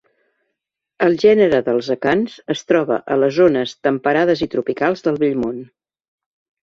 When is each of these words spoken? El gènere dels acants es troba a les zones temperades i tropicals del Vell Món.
El 1.07 1.17
gènere 1.23 1.59
dels 1.67 1.89
acants 1.95 2.37
es 2.55 2.65
troba 2.71 2.99
a 3.17 3.17
les 3.25 3.37
zones 3.43 3.77
temperades 3.89 4.43
i 4.47 4.51
tropicals 4.55 5.07
del 5.09 5.21
Vell 5.25 5.39
Món. 5.43 5.61